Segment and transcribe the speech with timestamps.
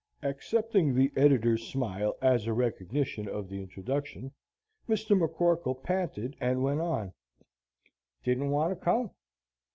[0.23, 4.31] Accepting the editor's smile as a recognition of the introduction,
[4.89, 5.15] Mr.
[5.15, 7.13] McCorkle panted and went on:
[8.23, 9.11] "Didn't want to come!